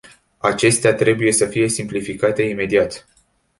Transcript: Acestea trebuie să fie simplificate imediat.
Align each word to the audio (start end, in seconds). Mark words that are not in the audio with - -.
Acestea 0.37 0.93
trebuie 0.95 1.31
să 1.31 1.45
fie 1.45 1.67
simplificate 1.69 2.43
imediat. 2.43 3.07